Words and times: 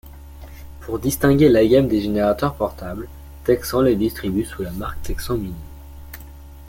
Pour 0.79 0.97
distinguer 0.97 1.47
la 1.47 1.63
gamme 1.63 1.87
des 1.87 2.01
générateurs 2.01 2.55
portables, 2.55 3.07
Teksan 3.43 3.83
les 3.83 3.95
distribue 3.95 4.43
sous 4.45 4.63
la 4.63 4.71
marque 4.71 4.99
TeksanMini. 5.03 5.53